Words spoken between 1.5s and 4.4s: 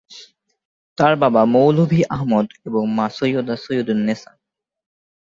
মৌলভী আহমদ এবং মা সৈয়দা সৈয়দুন্নেসা।